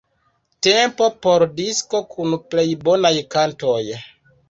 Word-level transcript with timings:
Tempo 0.67 1.09
por 1.27 1.45
'disko 1.61 2.03
kun 2.17 2.35
plej 2.49 2.67
bonaj 2.89 3.17
kantoj'. 3.39 4.05